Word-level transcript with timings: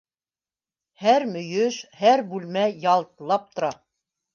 Һәр 1.03 1.27
мөйөш, 1.35 1.79
һәр 2.03 2.27
бүлмә 2.35 2.67
ялтлап 2.91 3.51
тора. 3.59 3.77